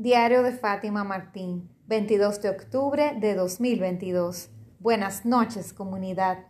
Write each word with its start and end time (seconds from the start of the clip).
Diario 0.00 0.44
de 0.44 0.52
Fátima 0.52 1.02
Martín, 1.02 1.68
22 1.88 2.40
de 2.40 2.50
octubre 2.50 3.16
de 3.18 3.34
2022. 3.34 4.48
Buenas 4.78 5.26
noches, 5.26 5.72
comunidad. 5.72 6.46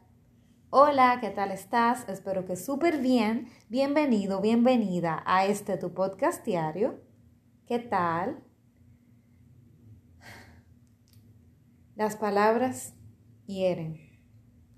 Hola, 0.68 1.16
¿qué 1.22 1.30
tal 1.30 1.50
estás? 1.50 2.06
Espero 2.10 2.44
que 2.44 2.56
súper 2.56 3.00
bien. 3.00 3.48
Bienvenido, 3.70 4.42
bienvenida 4.42 5.22
a 5.24 5.46
este 5.46 5.78
tu 5.78 5.94
podcast 5.94 6.44
diario. 6.44 7.00
¿Qué 7.66 7.78
tal? 7.78 8.44
Las 11.96 12.16
palabras 12.16 12.92
hieren. 13.46 13.98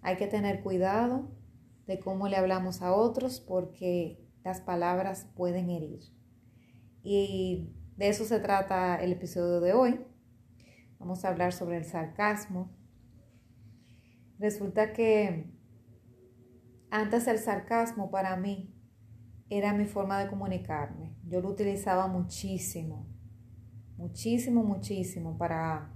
Hay 0.00 0.16
que 0.16 0.28
tener 0.28 0.62
cuidado 0.62 1.28
de 1.88 1.98
cómo 1.98 2.28
le 2.28 2.36
hablamos 2.36 2.82
a 2.82 2.92
otros 2.92 3.40
porque 3.40 4.24
las 4.44 4.60
palabras 4.60 5.26
pueden 5.34 5.70
herir. 5.70 6.02
Y 7.02 7.74
de 8.00 8.08
eso 8.08 8.24
se 8.24 8.40
trata 8.40 8.96
el 8.96 9.12
episodio 9.12 9.60
de 9.60 9.74
hoy. 9.74 10.00
Vamos 10.98 11.22
a 11.22 11.28
hablar 11.28 11.52
sobre 11.52 11.76
el 11.76 11.84
sarcasmo. 11.84 12.70
Resulta 14.38 14.94
que 14.94 15.52
antes 16.90 17.26
el 17.26 17.38
sarcasmo 17.38 18.10
para 18.10 18.38
mí 18.38 18.74
era 19.50 19.74
mi 19.74 19.84
forma 19.84 20.18
de 20.18 20.30
comunicarme. 20.30 21.14
Yo 21.26 21.42
lo 21.42 21.50
utilizaba 21.50 22.06
muchísimo, 22.06 23.06
muchísimo, 23.98 24.62
muchísimo 24.62 25.36
para 25.36 25.92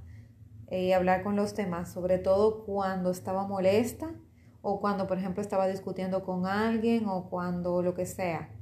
eh, 0.67 0.93
hablar 0.93 1.23
con 1.23 1.37
los 1.37 1.57
demás, 1.57 1.91
sobre 1.91 2.19
todo 2.19 2.67
cuando 2.67 3.12
estaba 3.12 3.47
molesta 3.47 4.15
o 4.61 4.79
cuando, 4.79 5.07
por 5.07 5.17
ejemplo, 5.17 5.41
estaba 5.41 5.69
discutiendo 5.69 6.23
con 6.23 6.45
alguien 6.45 7.07
o 7.09 7.31
cuando 7.31 7.81
lo 7.81 7.95
que 7.95 8.05
sea. 8.05 8.54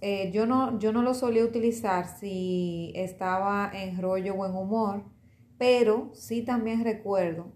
Eh, 0.00 0.30
yo, 0.32 0.46
no, 0.46 0.78
yo 0.78 0.92
no 0.92 1.02
lo 1.02 1.12
solía 1.14 1.44
utilizar 1.44 2.06
si 2.06 2.92
estaba 2.94 3.70
en 3.74 4.00
rollo 4.00 4.34
o 4.34 4.46
en 4.46 4.54
humor, 4.54 5.04
pero 5.58 6.10
sí 6.14 6.42
también 6.42 6.84
recuerdo 6.84 7.52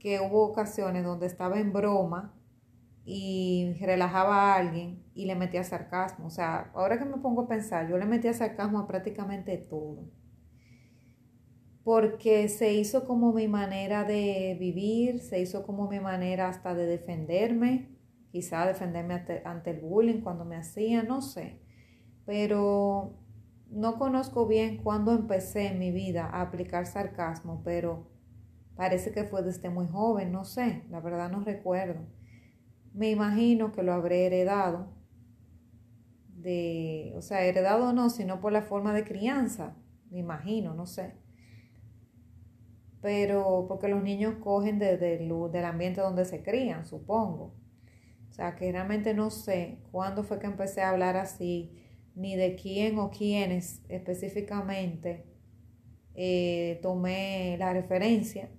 que 0.00 0.18
hubo 0.20 0.44
ocasiones 0.44 1.04
donde 1.04 1.26
estaba 1.26 1.60
en 1.60 1.72
broma 1.72 2.34
y 3.04 3.76
relajaba 3.80 4.54
a 4.54 4.56
alguien 4.56 5.04
y 5.14 5.26
le 5.26 5.36
metía 5.36 5.62
sarcasmo. 5.62 6.26
O 6.26 6.30
sea, 6.30 6.70
ahora 6.74 6.98
que 6.98 7.04
me 7.04 7.18
pongo 7.18 7.42
a 7.42 7.48
pensar, 7.48 7.88
yo 7.88 7.96
le 7.96 8.06
metía 8.06 8.32
sarcasmo 8.32 8.80
a 8.80 8.86
prácticamente 8.88 9.56
todo. 9.56 10.10
Porque 11.84 12.48
se 12.48 12.72
hizo 12.74 13.04
como 13.04 13.32
mi 13.32 13.48
manera 13.48 14.04
de 14.04 14.56
vivir, 14.58 15.20
se 15.20 15.40
hizo 15.40 15.64
como 15.64 15.88
mi 15.88 16.00
manera 16.00 16.48
hasta 16.48 16.74
de 16.74 16.86
defenderme 16.86 17.99
quizá 18.30 18.66
defenderme 18.66 19.14
ante, 19.44 19.70
el 19.70 19.80
bullying 19.80 20.20
cuando 20.20 20.44
me 20.44 20.56
hacía, 20.56 21.02
no 21.02 21.20
sé. 21.20 21.60
Pero 22.24 23.18
no 23.68 23.98
conozco 23.98 24.46
bien 24.46 24.78
cuándo 24.78 25.12
empecé 25.12 25.68
en 25.68 25.78
mi 25.78 25.90
vida 25.90 26.26
a 26.26 26.42
aplicar 26.42 26.86
sarcasmo, 26.86 27.62
pero 27.64 28.08
parece 28.76 29.12
que 29.12 29.24
fue 29.24 29.42
desde 29.42 29.68
muy 29.68 29.86
joven, 29.88 30.32
no 30.32 30.44
sé, 30.44 30.84
la 30.90 31.00
verdad 31.00 31.30
no 31.30 31.40
recuerdo. 31.40 32.06
Me 32.92 33.10
imagino 33.10 33.72
que 33.72 33.82
lo 33.82 33.92
habré 33.92 34.26
heredado 34.26 34.88
de, 36.28 37.12
o 37.16 37.22
sea, 37.22 37.44
heredado 37.44 37.92
no, 37.92 38.10
sino 38.10 38.40
por 38.40 38.52
la 38.52 38.62
forma 38.62 38.94
de 38.94 39.04
crianza, 39.04 39.76
me 40.10 40.18
imagino, 40.18 40.74
no 40.74 40.86
sé. 40.86 41.14
Pero 43.02 43.66
porque 43.68 43.88
los 43.88 44.02
niños 44.02 44.36
cogen 44.42 44.78
del 44.78 45.64
ambiente 45.64 46.00
donde 46.00 46.24
se 46.24 46.42
crían, 46.42 46.84
supongo. 46.84 47.54
O 48.30 48.32
sea, 48.32 48.54
que 48.54 48.70
realmente 48.70 49.12
no 49.12 49.30
sé 49.30 49.78
cuándo 49.90 50.22
fue 50.22 50.38
que 50.38 50.46
empecé 50.46 50.82
a 50.82 50.90
hablar 50.90 51.16
así, 51.16 51.72
ni 52.14 52.36
de 52.36 52.54
quién 52.54 52.98
o 52.98 53.10
quiénes 53.10 53.82
específicamente 53.88 55.26
eh, 56.14 56.78
tomé 56.82 57.56
la 57.58 57.72
referencia, 57.72 58.50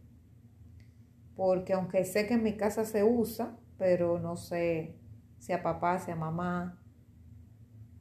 porque 1.36 1.73
aunque 1.73 2.05
sé 2.05 2.28
que 2.28 2.33
en 2.33 2.44
mi 2.44 2.57
casa 2.57 2.85
se 2.85 3.03
usa, 3.03 3.57
pero 3.78 4.19
no 4.19 4.35
sé 4.35 4.97
si 5.40 5.53
a 5.53 5.63
papá, 5.63 6.00
si 6.00 6.12
a 6.12 6.16
mamá, 6.16 6.84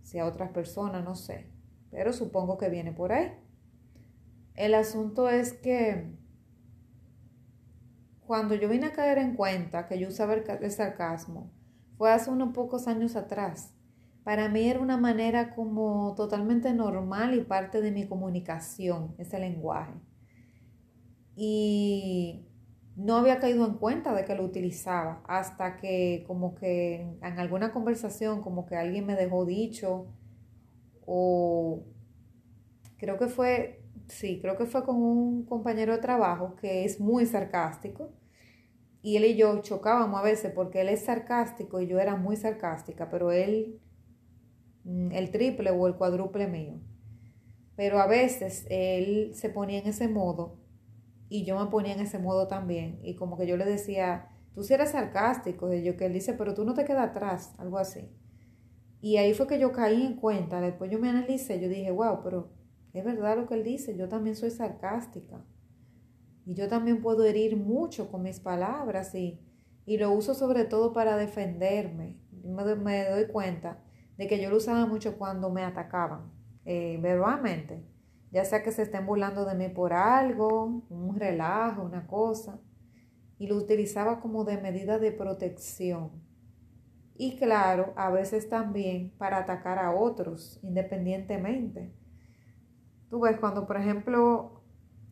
si 0.03 0.19
a 0.19 0.27
otras 0.27 0.50
personas, 0.50 1.05
no 1.05 1.15
sé, 1.15 1.50
pero 1.91 2.12
supongo 2.12 2.59
que 2.59 2.69
viene 2.69 2.93
por 2.93 3.12
ahí. 3.12 3.33
El 4.55 4.75
asunto 4.75 5.28
es 5.28 5.53
que 5.53 6.19
cuando 8.27 8.55
yo 8.55 8.69
vine 8.69 8.87
a 8.87 8.93
caer 8.93 9.19
en 9.19 9.37
cuenta 9.37 9.87
que 9.89 9.99
yo 9.99 10.09
usaba 10.09 10.34
el 10.34 10.71
sarcasmo, 10.71 11.50
fue 12.00 12.11
hace 12.11 12.31
unos 12.31 12.55
pocos 12.55 12.88
años 12.88 13.15
atrás. 13.15 13.75
Para 14.25 14.49
mí 14.49 14.66
era 14.66 14.81
una 14.81 14.97
manera 14.97 15.55
como 15.55 16.15
totalmente 16.15 16.72
normal 16.72 17.34
y 17.34 17.43
parte 17.43 17.83
de 17.83 17.91
mi 17.91 18.09
comunicación, 18.09 19.15
ese 19.19 19.38
lenguaje. 19.38 19.93
Y 21.37 22.47
no 22.97 23.16
había 23.16 23.39
caído 23.39 23.66
en 23.66 23.75
cuenta 23.75 24.15
de 24.15 24.25
que 24.25 24.34
lo 24.34 24.44
utilizaba 24.44 25.22
hasta 25.28 25.77
que 25.77 26.25
como 26.27 26.55
que 26.55 27.03
en 27.21 27.39
alguna 27.39 27.71
conversación 27.71 28.41
como 28.41 28.65
que 28.65 28.77
alguien 28.77 29.05
me 29.05 29.15
dejó 29.15 29.44
dicho 29.44 30.06
o 31.05 31.84
creo 32.97 33.19
que 33.19 33.27
fue, 33.27 33.84
sí, 34.09 34.39
creo 34.41 34.56
que 34.56 34.65
fue 34.65 34.87
con 34.87 34.97
un 34.97 35.44
compañero 35.44 35.93
de 35.93 35.99
trabajo 35.99 36.56
que 36.56 36.87
es 36.87 36.99
muy 36.99 37.27
sarcástico 37.27 38.10
y 39.03 39.16
él 39.16 39.25
y 39.25 39.37
yo 39.37 39.62
chocábamos 39.62 40.21
a 40.21 40.22
veces 40.22 40.53
porque 40.55 40.83
él 40.83 40.88
es 40.88 41.05
sarcástico 41.05 41.81
y 41.81 41.87
yo 41.87 41.99
era 41.99 42.16
muy 42.16 42.37
sarcástica, 42.37 43.09
pero 43.09 43.33
él 43.33 43.81
mm, 44.84 45.12
el 45.12 45.31
triple 45.31 45.71
o 45.71 45.87
el 45.87 45.94
cuádruple 45.94 46.47
mío. 46.47 46.81
Pero 47.77 47.99
a 48.00 48.06
veces 48.06 48.66
él 48.69 49.33
se 49.34 49.49
ponía 49.49 49.78
en 49.78 49.87
ese 49.87 50.09
modo 50.09 50.59
y 51.31 51.44
yo 51.44 51.59
me 51.59 51.71
ponía 51.71 51.94
en 51.94 52.00
ese 52.00 52.19
modo 52.19 52.47
también. 52.47 52.99
Y 53.03 53.15
como 53.15 53.39
que 53.39 53.47
yo 53.47 53.56
le 53.56 53.65
decía, 53.65 54.28
tú 54.53 54.62
sí 54.62 54.75
eres 54.75 54.91
sarcástico. 54.91 55.72
Yo 55.72 55.97
que 55.97 56.06
él 56.06 56.12
dice, 56.12 56.34
pero 56.34 56.55
tú 56.55 56.65
no 56.65 56.75
te 56.75 56.84
quedas 56.84 57.10
atrás, 57.10 57.55
algo 57.56 57.78
así. 57.78 58.10
Y 59.00 59.16
ahí 59.16 59.33
fue 59.33 59.47
que 59.47 59.59
yo 59.59 59.72
caí 59.72 60.05
en 60.05 60.16
cuenta. 60.16 60.60
Después 60.60 60.91
yo 60.91 60.99
me 60.99 61.09
analicé, 61.09 61.60
yo 61.60 61.69
dije, 61.69 61.91
wow, 61.91 62.21
pero 62.22 62.50
es 62.93 63.05
verdad 63.05 63.37
lo 63.39 63.47
que 63.47 63.55
él 63.55 63.65
dice, 63.65 63.97
yo 63.97 64.09
también 64.09 64.37
soy 64.37 64.50
sarcástica. 64.50 65.43
Y 66.47 66.55
yo 66.55 66.69
también 66.69 67.03
puedo 67.03 67.25
herir 67.25 67.56
mucho 67.56 68.11
con 68.11 68.23
mis 68.23 68.41
palabras 68.41 69.15
y, 69.15 69.41
y 69.87 69.99
lo 69.99 70.11
uso 70.12 70.34
sobre 70.34 70.65
todo 70.65 70.93
para 70.93 71.17
defenderme. 71.17 72.19
Me, 72.45 72.75
me, 72.77 73.09
doy 73.09 73.27
cuenta 73.27 73.83
de 74.17 74.27
que 74.27 74.41
yo 74.41 74.51
lo 74.51 74.56
usaba 74.56 74.87
mucho 74.87 75.19
cuando 75.19 75.51
me 75.51 75.62
atacaban, 75.62 76.33
eh, 76.65 76.99
verbalmente. 77.01 77.84
Ya 78.33 78.45
sea 78.45 78.62
que 78.62 78.73
se 78.73 78.83
estén 78.83 79.06
burlando 79.06 79.45
de 79.45 79.55
mí 79.55 79.69
por 79.69 79.93
algo, 79.93 80.84
un 80.89 81.17
relajo, 81.17 81.83
una 81.83 82.06
cosa. 82.06 82.61
Y 83.39 83.47
lo 83.47 83.57
utilizaba 83.57 84.21
como 84.21 84.45
de 84.45 84.59
medida 84.59 84.99
de 84.99 85.12
protección. 85.12 86.11
Y 87.17 87.37
claro, 87.37 87.93
a 87.97 88.11
veces 88.11 88.49
también 88.49 89.12
para 89.19 89.39
atacar 89.39 89.78
a 89.78 89.95
otros 89.95 90.59
independientemente. 90.62 91.93
Tú 93.11 93.21
ves, 93.21 93.39
cuando 93.39 93.67
por 93.67 93.77
ejemplo 93.77 94.59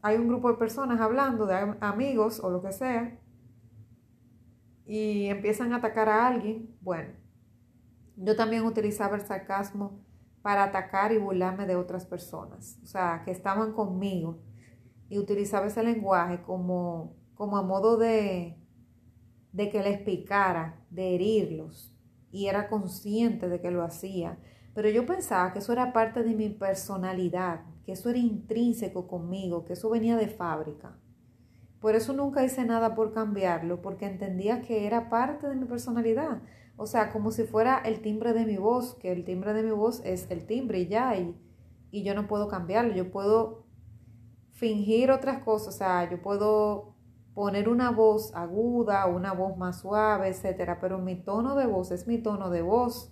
hay 0.03 0.17
un 0.17 0.29
grupo 0.29 0.51
de 0.51 0.59
personas 0.59 1.01
hablando, 1.01 1.47
de 1.47 1.77
amigos 1.81 2.41
o 2.41 2.51
lo 2.51 2.63
que 2.63 2.73
sea, 2.73 3.19
y 4.87 5.27
empiezan 5.27 5.73
a 5.73 5.77
atacar 5.77 6.09
a 6.09 6.27
alguien, 6.27 6.75
bueno, 6.81 7.13
yo 8.17 8.37
también 8.37 8.65
utilizaba 8.65 9.17
el 9.17 9.23
sarcasmo 9.23 10.05
para 10.43 10.65
atacar 10.65 11.13
y 11.13 11.19
burlarme 11.19 11.67
de 11.67 11.77
otras 11.77 12.07
personas, 12.07 12.79
o 12.83 12.87
sea, 12.87 13.23
que 13.25 13.31
estaban 13.31 13.73
conmigo, 13.73 14.41
y 15.09 15.19
utilizaba 15.19 15.67
ese 15.67 15.83
lenguaje 15.83 16.43
como, 16.43 17.17
como 17.35 17.57
a 17.57 17.63
modo 17.63 17.97
de, 17.97 18.57
de 19.53 19.71
que 19.71 19.83
les 19.83 20.01
picara, 20.01 20.81
de 20.91 21.15
herirlos, 21.15 21.95
y 22.31 22.47
era 22.47 22.69
consciente 22.69 23.49
de 23.49 23.61
que 23.61 23.71
lo 23.71 23.83
hacía, 23.83 24.39
pero 24.75 24.89
yo 24.91 25.07
pensaba 25.07 25.53
que 25.53 25.59
eso 25.59 25.73
era 25.73 25.93
parte 25.93 26.23
de 26.23 26.35
mi 26.35 26.51
personalidad, 26.51 27.63
que 27.89 27.93
eso 27.93 28.11
era 28.11 28.19
intrínseco 28.19 29.09
conmigo, 29.09 29.65
que 29.65 29.73
eso 29.73 29.89
venía 29.89 30.19
de 30.19 30.29
fábrica. 30.29 30.99
Por 31.81 31.95
eso 31.95 32.13
nunca 32.13 32.45
hice 32.45 32.67
nada 32.67 32.95
por 32.95 33.15
cambiarlo, 33.15 33.81
porque 33.81 34.05
entendía 34.05 34.61
que 34.61 34.87
era 34.87 35.09
parte 35.09 35.49
de 35.49 35.57
mi 35.57 35.65
personalidad. 35.65 36.43
O 36.77 36.87
sea, 36.87 37.11
como 37.11 37.31
si 37.31 37.45
fuera 37.45 37.79
el 37.79 38.03
timbre 38.03 38.35
de 38.35 38.45
mi 38.45 38.59
voz, 38.59 38.95
que 38.97 39.11
el 39.11 39.25
timbre 39.25 39.55
de 39.55 39.63
mi 39.63 39.71
voz 39.71 40.03
es 40.05 40.31
el 40.31 40.45
timbre 40.45 40.81
y 40.81 40.89
ya, 40.89 41.17
y, 41.17 41.35
y 41.91 42.03
yo 42.03 42.15
no 42.15 42.29
puedo 42.29 42.47
cambiarlo. 42.47 42.93
Yo 42.93 43.11
puedo 43.11 43.65
fingir 44.53 45.11
otras 45.11 45.43
cosas, 45.43 45.75
o 45.75 45.79
sea, 45.79 46.11
yo 46.11 46.21
puedo 46.21 46.93
poner 47.33 47.71
una 47.71 47.91
voz 47.91 48.35
aguda, 48.35 49.07
una 49.07 49.33
voz 49.33 49.57
más 49.57 49.81
suave, 49.81 50.29
etcétera, 50.29 50.79
pero 50.79 50.99
mi 50.99 51.17
tono 51.17 51.55
de 51.55 51.65
voz 51.65 51.91
es 51.91 52.07
mi 52.07 52.19
tono 52.19 52.51
de 52.51 52.61
voz. 52.61 53.11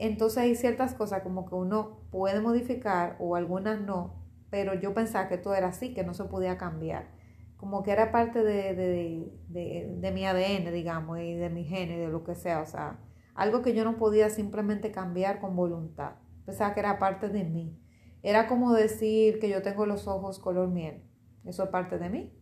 Entonces 0.00 0.38
hay 0.38 0.54
ciertas 0.54 0.94
cosas 0.94 1.22
como 1.22 1.44
que 1.44 1.54
uno 1.54 1.98
puede 2.10 2.40
modificar 2.40 3.16
o 3.20 3.36
algunas 3.36 3.82
no, 3.82 4.24
pero 4.48 4.72
yo 4.72 4.94
pensaba 4.94 5.28
que 5.28 5.36
todo 5.36 5.54
era 5.54 5.68
así, 5.68 5.92
que 5.92 6.02
no 6.02 6.14
se 6.14 6.24
podía 6.24 6.56
cambiar. 6.56 7.10
Como 7.58 7.82
que 7.82 7.90
era 7.90 8.10
parte 8.10 8.42
de, 8.42 8.74
de, 8.74 10.10
mi 10.12 10.24
ADN, 10.24 10.72
digamos, 10.72 11.18
y 11.20 11.34
de 11.34 11.50
mi 11.50 11.64
genes, 11.64 11.98
de 11.98 12.08
lo 12.08 12.24
que 12.24 12.34
sea. 12.34 12.62
O 12.62 12.66
sea, 12.66 12.98
algo 13.34 13.60
que 13.60 13.74
yo 13.74 13.84
no 13.84 13.98
podía 13.98 14.30
simplemente 14.30 14.90
cambiar 14.90 15.38
con 15.38 15.54
voluntad. 15.54 16.12
Pensaba 16.46 16.72
que 16.72 16.80
era 16.80 16.98
parte 16.98 17.28
de 17.28 17.44
mí. 17.44 17.78
Era 18.22 18.48
como 18.48 18.72
decir 18.72 19.38
que 19.38 19.50
yo 19.50 19.60
tengo 19.60 19.84
los 19.84 20.08
ojos 20.08 20.38
color 20.38 20.70
miel. 20.70 21.04
Eso 21.44 21.64
es 21.64 21.68
parte 21.68 21.98
de 21.98 22.08
mí. 22.08 22.32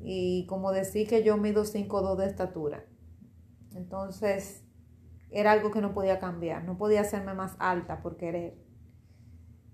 Y 0.00 0.46
como 0.46 0.72
decir 0.72 1.06
que 1.06 1.22
yo 1.22 1.36
mido 1.36 1.66
5'2 1.66 2.16
de 2.16 2.26
estatura. 2.26 2.86
Entonces, 3.74 4.64
era 5.32 5.52
algo 5.52 5.70
que 5.70 5.80
no 5.80 5.92
podía 5.92 6.18
cambiar. 6.18 6.64
No 6.64 6.76
podía 6.78 7.00
hacerme 7.00 7.34
más 7.34 7.56
alta 7.58 8.02
por 8.02 8.16
querer. 8.16 8.56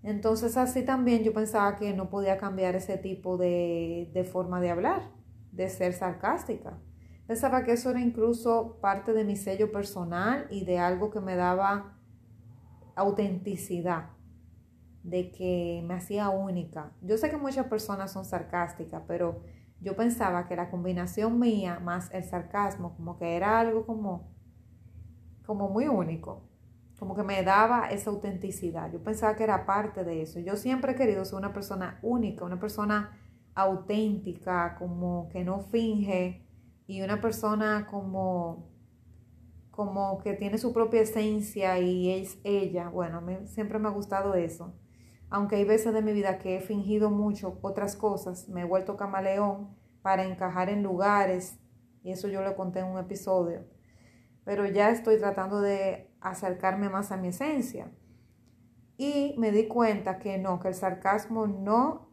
Entonces, 0.02 0.56
así 0.56 0.84
también 0.84 1.24
yo 1.24 1.32
pensaba 1.32 1.76
que 1.76 1.92
no 1.92 2.08
podía 2.08 2.38
cambiar 2.38 2.76
ese 2.76 2.96
tipo 2.96 3.36
de, 3.36 4.10
de 4.14 4.24
forma 4.24 4.60
de 4.60 4.70
hablar, 4.70 5.10
de 5.52 5.68
ser 5.68 5.92
sarcástica. 5.92 6.78
Pensaba 7.26 7.64
que 7.64 7.72
eso 7.72 7.90
era 7.90 8.00
incluso 8.00 8.78
parte 8.80 9.12
de 9.12 9.24
mi 9.24 9.36
sello 9.36 9.70
personal 9.70 10.46
y 10.50 10.64
de 10.64 10.78
algo 10.78 11.10
que 11.10 11.20
me 11.20 11.36
daba 11.36 11.98
autenticidad 12.94 14.10
de 15.02 15.30
que 15.30 15.82
me 15.86 15.94
hacía 15.94 16.30
única. 16.30 16.92
Yo 17.02 17.16
sé 17.16 17.30
que 17.30 17.36
muchas 17.36 17.66
personas 17.66 18.12
son 18.12 18.24
sarcásticas, 18.24 19.02
pero 19.06 19.42
yo 19.80 19.96
pensaba 19.96 20.48
que 20.48 20.56
la 20.56 20.70
combinación 20.70 21.38
mía 21.38 21.80
más 21.80 22.12
el 22.12 22.24
sarcasmo 22.24 22.94
como 22.96 23.18
que 23.18 23.36
era 23.36 23.60
algo 23.60 23.86
como, 23.86 24.28
como 25.48 25.70
muy 25.70 25.88
único, 25.88 26.44
como 26.98 27.16
que 27.16 27.22
me 27.22 27.42
daba 27.42 27.90
esa 27.90 28.10
autenticidad. 28.10 28.92
Yo 28.92 29.02
pensaba 29.02 29.34
que 29.34 29.44
era 29.44 29.64
parte 29.64 30.04
de 30.04 30.20
eso. 30.20 30.40
Yo 30.40 30.56
siempre 30.56 30.92
he 30.92 30.94
querido 30.94 31.24
ser 31.24 31.38
una 31.38 31.54
persona 31.54 31.98
única, 32.02 32.44
una 32.44 32.60
persona 32.60 33.18
auténtica, 33.54 34.76
como 34.78 35.28
que 35.30 35.42
no 35.42 35.60
finge 35.60 36.46
y 36.86 37.00
una 37.00 37.20
persona 37.20 37.86
como 37.90 38.68
como 39.70 40.18
que 40.18 40.34
tiene 40.34 40.58
su 40.58 40.72
propia 40.72 41.00
esencia 41.00 41.78
y 41.78 42.10
es 42.10 42.38
ella. 42.44 42.90
Bueno, 42.90 43.22
siempre 43.46 43.78
me 43.78 43.88
ha 43.88 43.92
gustado 43.92 44.34
eso 44.34 44.74
aunque 45.30 45.56
hay 45.56 45.64
veces 45.64 45.92
de 45.92 46.02
mi 46.02 46.12
vida 46.12 46.38
que 46.38 46.56
he 46.56 46.60
fingido 46.60 47.10
mucho 47.10 47.58
otras 47.62 47.96
cosas, 47.96 48.48
me 48.48 48.62
he 48.62 48.64
vuelto 48.64 48.96
camaleón 48.96 49.76
para 50.02 50.24
encajar 50.24 50.70
en 50.70 50.82
lugares, 50.82 51.58
y 52.02 52.12
eso 52.12 52.28
yo 52.28 52.42
lo 52.42 52.56
conté 52.56 52.80
en 52.80 52.86
un 52.86 52.98
episodio, 52.98 53.64
pero 54.48 54.64
ya 54.64 54.88
estoy 54.88 55.18
tratando 55.18 55.60
de 55.60 56.10
acercarme 56.22 56.88
más 56.88 57.12
a 57.12 57.18
mi 57.18 57.28
esencia. 57.28 57.92
Y 58.96 59.34
me 59.36 59.52
di 59.52 59.68
cuenta 59.68 60.18
que 60.18 60.38
no, 60.38 60.58
que 60.58 60.68
el 60.68 60.74
sarcasmo 60.74 61.46
no 61.46 62.08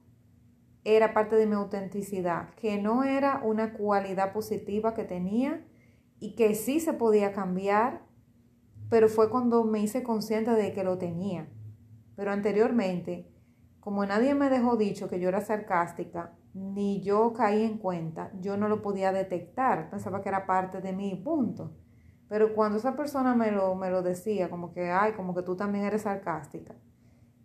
era 0.83 1.13
parte 1.13 1.37
de 1.37 1.45
mi 1.45 1.55
autenticidad, 1.55 2.49
que 2.55 2.77
no 2.77 3.05
era 3.05 3.39
una 3.41 3.71
cualidad 3.71 4.33
positiva 4.33 4.93
que 4.93 5.05
tenía 5.05 5.65
y 6.19 6.35
que 6.35 6.55
sí 6.55 6.81
se 6.81 6.91
podía 6.91 7.31
cambiar, 7.31 8.05
pero 8.89 9.07
fue 9.07 9.29
cuando 9.29 9.63
me 9.63 9.79
hice 9.79 10.03
consciente 10.03 10.51
de 10.51 10.73
que 10.73 10.83
lo 10.83 10.97
tenía. 10.97 11.47
Pero 12.17 12.33
anteriormente, 12.33 13.31
como 13.79 14.05
nadie 14.05 14.35
me 14.35 14.49
dejó 14.49 14.75
dicho 14.75 15.07
que 15.07 15.21
yo 15.21 15.29
era 15.29 15.39
sarcástica, 15.39 16.35
ni 16.53 17.01
yo 17.01 17.31
caí 17.31 17.63
en 17.63 17.77
cuenta, 17.77 18.33
yo 18.41 18.57
no 18.57 18.67
lo 18.67 18.81
podía 18.81 19.13
detectar, 19.13 19.89
pensaba 19.89 20.21
que 20.21 20.27
era 20.27 20.45
parte 20.45 20.81
de 20.81 20.91
mi 20.91 21.15
punto. 21.15 21.84
Pero 22.27 22.55
cuando 22.55 22.77
esa 22.77 22.95
persona 22.95 23.35
me 23.35 23.51
lo, 23.51 23.75
me 23.75 23.89
lo 23.89 24.01
decía, 24.01 24.49
como 24.49 24.73
que, 24.73 24.91
ay, 24.91 25.13
como 25.13 25.35
que 25.35 25.43
tú 25.43 25.55
también 25.55 25.85
eres 25.85 26.03
sarcástica, 26.03 26.75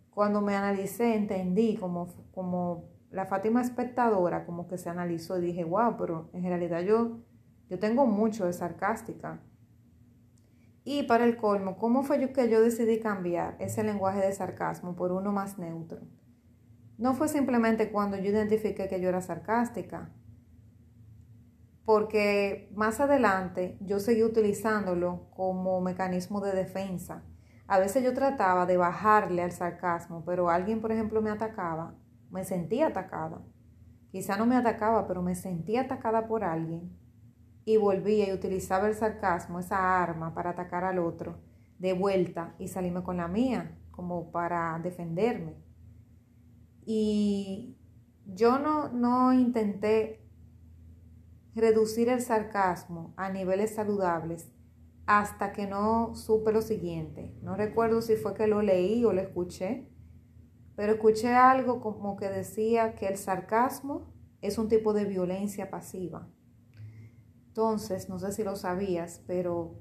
cuando 0.09 0.41
me 0.41 0.55
analicé, 0.55 1.15
entendí 1.15 1.77
como, 1.77 2.07
como 2.33 2.89
la 3.11 3.25
Fátima 3.25 3.61
espectadora, 3.61 4.45
como 4.45 4.67
que 4.67 4.77
se 4.77 4.89
analizó 4.89 5.37
y 5.37 5.41
dije, 5.41 5.63
wow, 5.63 5.95
pero 5.97 6.29
en 6.33 6.43
realidad 6.43 6.81
yo, 6.81 7.19
yo 7.69 7.79
tengo 7.79 8.05
mucho 8.05 8.45
de 8.45 8.53
sarcástica. 8.53 9.41
Y 10.83 11.03
para 11.03 11.25
el 11.25 11.37
colmo, 11.37 11.77
¿cómo 11.77 12.03
fue 12.03 12.31
que 12.33 12.49
yo 12.49 12.61
decidí 12.61 12.99
cambiar 12.99 13.55
ese 13.59 13.83
lenguaje 13.83 14.19
de 14.19 14.33
sarcasmo 14.33 14.95
por 14.95 15.11
uno 15.11 15.31
más 15.31 15.59
neutro? 15.59 16.01
No 16.97 17.13
fue 17.13 17.27
simplemente 17.27 17.91
cuando 17.91 18.17
yo 18.17 18.31
identifiqué 18.31 18.87
que 18.87 18.99
yo 18.99 19.09
era 19.09 19.21
sarcástica, 19.21 20.09
porque 21.85 22.71
más 22.75 22.99
adelante 22.99 23.77
yo 23.81 23.99
seguí 23.99 24.23
utilizándolo 24.23 25.29
como 25.31 25.81
mecanismo 25.81 26.41
de 26.41 26.53
defensa. 26.53 27.23
A 27.67 27.79
veces 27.79 28.03
yo 28.03 28.13
trataba 28.13 28.65
de 28.65 28.77
bajarle 28.77 29.41
al 29.41 29.51
sarcasmo, 29.51 30.23
pero 30.25 30.49
alguien, 30.49 30.81
por 30.81 30.91
ejemplo, 30.91 31.21
me 31.21 31.29
atacaba, 31.29 31.95
me 32.29 32.43
sentía 32.43 32.87
atacada. 32.87 33.41
Quizá 34.11 34.37
no 34.37 34.45
me 34.45 34.57
atacaba, 34.57 35.07
pero 35.07 35.21
me 35.21 35.35
sentía 35.35 35.81
atacada 35.81 36.27
por 36.27 36.43
alguien 36.43 36.97
y 37.63 37.77
volvía 37.77 38.27
y 38.27 38.33
utilizaba 38.33 38.87
el 38.87 38.95
sarcasmo, 38.95 39.59
esa 39.59 40.01
arma, 40.03 40.33
para 40.33 40.51
atacar 40.51 40.83
al 40.83 40.99
otro 40.99 41.39
de 41.79 41.93
vuelta 41.93 42.55
y 42.59 42.67
salirme 42.67 43.03
con 43.03 43.17
la 43.17 43.27
mía, 43.27 43.77
como 43.89 44.31
para 44.31 44.79
defenderme. 44.83 45.55
Y 46.85 47.77
yo 48.25 48.59
no, 48.59 48.89
no 48.89 49.33
intenté 49.33 50.21
reducir 51.55 52.09
el 52.09 52.21
sarcasmo 52.21 53.13
a 53.17 53.29
niveles 53.29 53.75
saludables 53.75 54.51
hasta 55.05 55.51
que 55.51 55.67
no 55.67 56.15
supe 56.15 56.51
lo 56.51 56.61
siguiente. 56.61 57.35
No 57.41 57.55
recuerdo 57.55 58.01
si 58.01 58.15
fue 58.15 58.33
que 58.33 58.47
lo 58.47 58.61
leí 58.61 59.03
o 59.03 59.11
lo 59.11 59.21
escuché, 59.21 59.89
pero 60.75 60.93
escuché 60.93 61.33
algo 61.33 61.81
como 61.81 62.15
que 62.15 62.29
decía 62.29 62.95
que 62.95 63.07
el 63.07 63.17
sarcasmo 63.17 64.13
es 64.41 64.57
un 64.57 64.69
tipo 64.69 64.93
de 64.93 65.05
violencia 65.05 65.69
pasiva. 65.69 66.29
Entonces, 67.47 68.07
no 68.07 68.17
sé 68.17 68.31
si 68.31 68.43
lo 68.43 68.55
sabías, 68.55 69.21
pero 69.27 69.75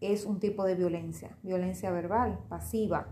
es 0.00 0.24
un 0.24 0.40
tipo 0.40 0.64
de 0.64 0.74
violencia, 0.74 1.36
violencia 1.42 1.90
verbal, 1.90 2.40
pasiva, 2.48 3.08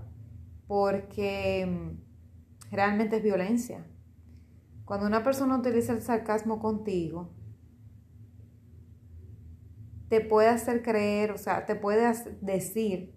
porque 0.67 1.67
mm, 1.67 2.75
realmente 2.75 3.17
es 3.17 3.23
violencia. 3.23 3.87
Cuando 4.87 5.07
una 5.07 5.23
persona 5.23 5.57
utiliza 5.57 5.93
el 5.93 6.01
sarcasmo 6.01 6.59
contigo, 6.59 7.31
te 10.13 10.21
puede 10.21 10.49
hacer 10.49 10.83
creer, 10.83 11.31
o 11.31 11.39
sea, 11.39 11.65
te 11.65 11.75
puede 11.75 12.13
decir 12.43 13.15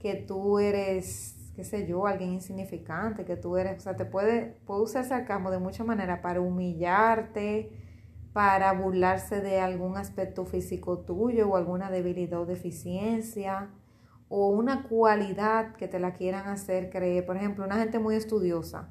que 0.00 0.16
tú 0.16 0.58
eres, 0.58 1.52
qué 1.54 1.62
sé 1.62 1.86
yo, 1.86 2.04
alguien 2.04 2.32
insignificante, 2.32 3.24
que 3.24 3.36
tú 3.36 3.56
eres, 3.56 3.78
o 3.78 3.80
sea, 3.80 3.94
te 3.94 4.04
puede, 4.04 4.58
puede 4.66 4.82
usar 4.82 5.04
sarcasmo 5.04 5.52
de 5.52 5.60
muchas 5.60 5.86
maneras 5.86 6.18
para 6.18 6.40
humillarte, 6.40 7.70
para 8.32 8.72
burlarse 8.72 9.40
de 9.40 9.60
algún 9.60 9.96
aspecto 9.96 10.44
físico 10.44 10.98
tuyo 10.98 11.48
o 11.48 11.56
alguna 11.56 11.92
debilidad 11.92 12.40
o 12.40 12.44
deficiencia 12.44 13.70
o 14.28 14.48
una 14.48 14.82
cualidad 14.88 15.76
que 15.76 15.86
te 15.86 16.00
la 16.00 16.12
quieran 16.12 16.48
hacer 16.48 16.90
creer. 16.90 17.24
Por 17.24 17.36
ejemplo, 17.36 17.64
una 17.64 17.78
gente 17.78 18.00
muy 18.00 18.16
estudiosa 18.16 18.88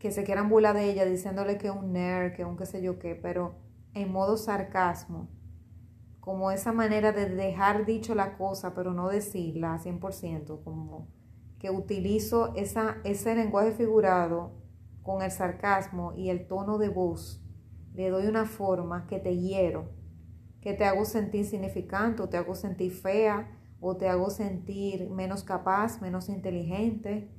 que 0.00 0.10
se 0.10 0.24
quieran 0.24 0.48
burlar 0.48 0.74
de 0.74 0.90
ella 0.90 1.04
diciéndole 1.04 1.58
que 1.58 1.68
es 1.68 1.72
un 1.72 1.92
nerd, 1.92 2.32
que 2.32 2.44
un 2.44 2.56
qué 2.56 2.66
sé 2.66 2.82
yo 2.82 2.98
qué, 2.98 3.14
pero 3.14 3.54
en 3.94 4.10
modo 4.10 4.36
sarcasmo, 4.36 5.28
como 6.24 6.50
esa 6.50 6.72
manera 6.72 7.12
de 7.12 7.28
dejar 7.28 7.84
dicho 7.84 8.14
la 8.14 8.38
cosa 8.38 8.72
pero 8.72 8.94
no 8.94 9.10
decirla 9.10 9.78
100%, 9.78 10.64
como 10.64 11.06
que 11.58 11.68
utilizo 11.68 12.54
esa, 12.54 12.96
ese 13.04 13.34
lenguaje 13.34 13.72
figurado 13.72 14.52
con 15.02 15.20
el 15.20 15.30
sarcasmo 15.30 16.14
y 16.16 16.30
el 16.30 16.46
tono 16.46 16.78
de 16.78 16.88
voz 16.88 17.44
le 17.92 18.08
doy 18.08 18.26
una 18.26 18.46
forma 18.46 19.06
que 19.06 19.18
te 19.18 19.36
hiero, 19.36 19.90
que 20.62 20.72
te 20.72 20.86
hago 20.86 21.04
sentir 21.04 21.44
significante 21.44 22.22
o 22.22 22.28
te 22.30 22.38
hago 22.38 22.54
sentir 22.54 22.92
fea 22.92 23.58
o 23.78 23.98
te 23.98 24.08
hago 24.08 24.30
sentir 24.30 25.10
menos 25.10 25.44
capaz, 25.44 26.00
menos 26.00 26.30
inteligente, 26.30 27.30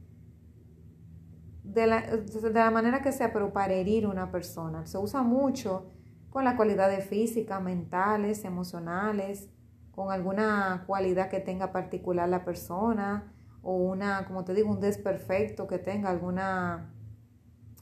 de 1.64 1.88
la, 1.88 2.02
de 2.02 2.54
la 2.54 2.70
manera 2.70 3.02
que 3.02 3.12
sea, 3.12 3.34
pero 3.34 3.52
para 3.52 3.74
herir 3.74 4.06
una 4.06 4.32
persona. 4.32 4.86
Se 4.86 5.00
usa 5.00 5.24
mucho 5.24 5.88
con 6.36 6.44
las 6.44 6.56
cualidades 6.56 7.06
físicas, 7.06 7.64
mentales, 7.64 8.44
emocionales, 8.44 9.50
con 9.92 10.12
alguna 10.12 10.84
cualidad 10.86 11.30
que 11.30 11.40
tenga 11.40 11.72
particular 11.72 12.28
la 12.28 12.44
persona 12.44 13.34
o 13.62 13.78
una, 13.78 14.26
como 14.26 14.44
te 14.44 14.54
digo, 14.54 14.70
un 14.70 14.82
desperfecto 14.82 15.66
que 15.66 15.80
tenga 15.80 16.10
alguna, 16.10 16.94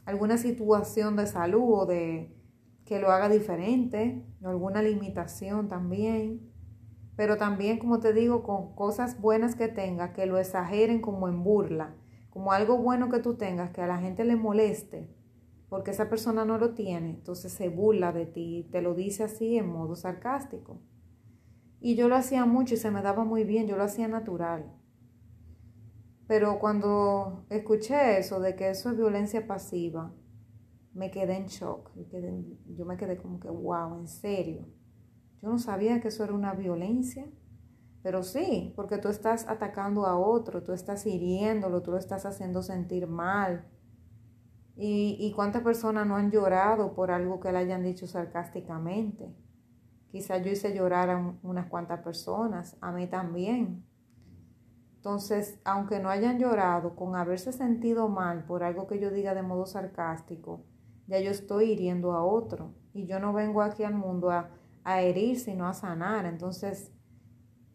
alguna 0.04 0.38
situación 0.38 1.16
de 1.16 1.26
salud 1.26 1.64
o 1.64 1.86
de, 1.86 2.32
que 2.84 3.00
lo 3.00 3.10
haga 3.10 3.28
diferente, 3.28 4.24
alguna 4.44 4.82
limitación 4.82 5.66
también, 5.66 6.48
pero 7.16 7.36
también, 7.36 7.80
como 7.80 7.98
te 7.98 8.12
digo, 8.12 8.44
con 8.44 8.76
cosas 8.76 9.20
buenas 9.20 9.56
que 9.56 9.66
tenga, 9.66 10.12
que 10.12 10.26
lo 10.26 10.38
exageren 10.38 11.00
como 11.00 11.26
en 11.26 11.42
burla, 11.42 11.96
como 12.30 12.52
algo 12.52 12.78
bueno 12.78 13.08
que 13.08 13.18
tú 13.18 13.34
tengas, 13.34 13.72
que 13.72 13.82
a 13.82 13.88
la 13.88 13.98
gente 13.98 14.22
le 14.22 14.36
moleste, 14.36 15.08
porque 15.68 15.90
esa 15.90 16.08
persona 16.08 16.44
no 16.44 16.58
lo 16.58 16.74
tiene, 16.74 17.10
entonces 17.10 17.52
se 17.52 17.68
burla 17.68 18.12
de 18.12 18.26
ti, 18.26 18.68
te 18.70 18.82
lo 18.82 18.94
dice 18.94 19.24
así 19.24 19.56
en 19.56 19.68
modo 19.68 19.96
sarcástico. 19.96 20.80
Y 21.80 21.96
yo 21.96 22.08
lo 22.08 22.16
hacía 22.16 22.46
mucho 22.46 22.74
y 22.74 22.78
se 22.78 22.90
me 22.90 23.02
daba 23.02 23.24
muy 23.24 23.44
bien, 23.44 23.66
yo 23.66 23.76
lo 23.76 23.84
hacía 23.84 24.08
natural. 24.08 24.72
Pero 26.26 26.58
cuando 26.58 27.44
escuché 27.50 28.18
eso 28.18 28.40
de 28.40 28.56
que 28.56 28.70
eso 28.70 28.90
es 28.90 28.96
violencia 28.96 29.46
pasiva, 29.46 30.14
me 30.94 31.10
quedé 31.10 31.36
en 31.36 31.46
shock. 31.46 31.90
Yo, 32.66 32.86
me 32.86 32.96
quedé 32.96 33.16
como 33.18 33.40
que, 33.40 33.50
wow, 33.50 33.98
en 33.98 34.08
serio. 34.08 34.66
Yo 35.42 35.50
no 35.50 35.58
sabía 35.58 36.00
que 36.00 36.08
eso 36.08 36.24
era 36.24 36.32
una 36.32 36.54
violencia. 36.54 37.26
Pero 38.02 38.22
sí, 38.22 38.72
porque 38.76 38.98
tú 38.98 39.08
estás 39.08 39.48
atacando 39.48 40.06
a 40.06 40.18
otro, 40.18 40.62
tú 40.62 40.72
estás 40.72 41.06
hiriéndolo, 41.06 41.82
tú 41.82 41.90
lo 41.90 41.98
estás 41.98 42.26
haciendo 42.26 42.62
sentir 42.62 43.06
mal. 43.06 43.66
¿Y, 44.76 45.16
y 45.20 45.32
cuántas 45.32 45.62
personas 45.62 46.06
no 46.06 46.16
han 46.16 46.30
llorado 46.30 46.94
por 46.94 47.10
algo 47.10 47.40
que 47.40 47.52
le 47.52 47.58
hayan 47.58 47.82
dicho 47.82 48.06
sarcásticamente? 48.06 49.34
Quizás 50.10 50.42
yo 50.44 50.50
hice 50.52 50.74
llorar 50.74 51.10
a 51.10 51.34
unas 51.42 51.66
cuantas 51.66 52.00
personas, 52.00 52.76
a 52.80 52.92
mí 52.92 53.06
también. 53.06 53.84
Entonces, 54.96 55.58
aunque 55.64 56.00
no 56.00 56.08
hayan 56.08 56.38
llorado, 56.38 56.96
con 56.96 57.14
haberse 57.14 57.52
sentido 57.52 58.08
mal 58.08 58.44
por 58.44 58.62
algo 58.62 58.86
que 58.86 58.98
yo 58.98 59.10
diga 59.10 59.34
de 59.34 59.42
modo 59.42 59.66
sarcástico, 59.66 60.64
ya 61.06 61.20
yo 61.20 61.30
estoy 61.30 61.72
hiriendo 61.72 62.12
a 62.12 62.24
otro. 62.24 62.72
Y 62.92 63.06
yo 63.06 63.18
no 63.20 63.32
vengo 63.32 63.60
aquí 63.60 63.84
al 63.84 63.94
mundo 63.94 64.30
a, 64.30 64.50
a 64.82 65.02
herir, 65.02 65.38
sino 65.38 65.66
a 65.66 65.74
sanar. 65.74 66.26
Entonces, 66.26 66.90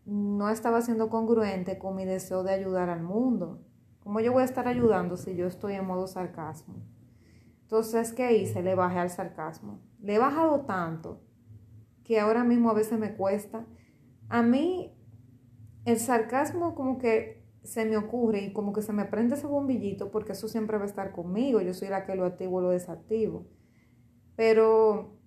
no 0.06 0.50
estaba 0.50 0.82
siendo 0.82 1.10
congruente 1.10 1.77
con 1.77 1.96
mi 1.96 2.06
deseo 2.06 2.44
de 2.44 2.53
ayudar 2.53 2.89
al 2.89 3.03
mundo. 3.03 3.62
¿Cómo 4.00 4.20
yo 4.20 4.32
voy 4.32 4.41
a 4.41 4.46
estar 4.46 4.68
ayudando 4.68 5.18
si 5.18 5.36
yo 5.36 5.48
estoy 5.48 5.74
en 5.74 5.86
modo 5.86 6.08
sarcasmo? 6.08 6.75
Entonces, 7.62 8.13
¿qué 8.13 8.36
hice? 8.38 8.63
Le 8.63 8.75
bajé 8.75 9.00
al 9.00 9.10
sarcasmo. 9.10 9.79
Le 10.00 10.15
he 10.15 10.20
bajado 10.20 10.62
tanto 10.62 11.22
que 12.03 12.20
ahora 12.20 12.44
mismo 12.44 12.72
a 12.72 12.74
veces 12.74 12.98
me 12.98 13.15
cuesta. 13.15 13.65
A 14.29 14.41
mí 14.41 14.96
el 15.86 16.00
sarcasmo 16.00 16.75
como 16.75 16.98
que 16.98 17.46
se 17.63 17.86
me 17.86 17.98
ocurre 17.98 18.41
y 18.41 18.53
como 18.53 18.74
que 18.74 18.82
se 18.82 18.94
me 18.94 19.06
prende 19.06 19.36
ese 19.36 19.46
bombillito 19.46 20.10
porque 20.12 20.32
eso 20.32 20.48
siempre 20.48 20.77
va 20.77 20.84
a 20.84 20.88
estar 20.88 21.12
conmigo. 21.12 21.62
Yo 21.62 21.74
soy 21.74 21.89
la 21.89 22.06
que 22.06 22.15
lo 22.15 22.25
activo 22.25 22.58
o 22.58 22.62
lo 22.62 22.70
desactivo. 22.70 23.46
Pero 24.36 25.20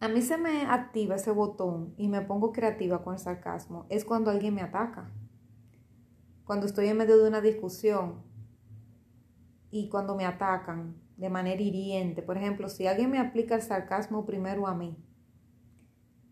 a 0.00 0.08
mí 0.08 0.22
se 0.22 0.38
me 0.38 0.62
activa 0.62 1.16
ese 1.16 1.30
botón 1.30 1.94
y 1.98 2.08
me 2.08 2.22
pongo 2.22 2.52
creativa 2.52 3.02
con 3.02 3.14
el 3.14 3.18
sarcasmo. 3.18 3.84
Es 3.90 4.06
cuando 4.06 4.30
alguien 4.30 4.54
me 4.54 4.62
ataca. 4.62 5.12
Cuando 6.50 6.66
estoy 6.66 6.88
en 6.88 6.96
medio 6.96 7.16
de 7.16 7.28
una 7.28 7.40
discusión 7.40 8.24
y 9.70 9.88
cuando 9.88 10.16
me 10.16 10.26
atacan 10.26 11.00
de 11.16 11.30
manera 11.30 11.62
hiriente. 11.62 12.22
Por 12.22 12.36
ejemplo, 12.36 12.68
si 12.68 12.88
alguien 12.88 13.08
me 13.08 13.20
aplica 13.20 13.54
el 13.54 13.62
sarcasmo 13.62 14.26
primero 14.26 14.66
a 14.66 14.74
mí 14.74 14.96